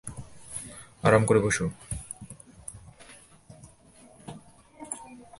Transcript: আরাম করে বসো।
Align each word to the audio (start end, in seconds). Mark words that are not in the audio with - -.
আরাম 1.03 1.23
করে 1.25 1.39
বসো। 1.39 1.65